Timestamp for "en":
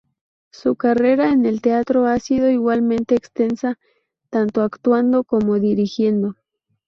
1.31-1.45